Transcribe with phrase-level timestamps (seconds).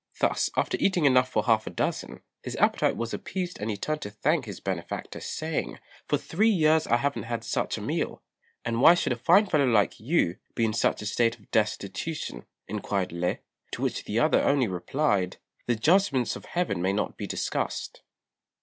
[0.19, 4.01] Thus, after eating enough for half a dozen, his appetite was appeased and he turned
[4.01, 5.77] to thank his benefactor, saying,
[6.07, 8.23] "For three years I haven't had such a meal."
[8.65, 12.47] "And why should a fine fellow like you be in such a state of destitution?"
[12.67, 13.41] inquired Lê;
[13.73, 15.37] to which the other only replied,
[15.67, 18.01] "The judgments of heaven may not be discussed."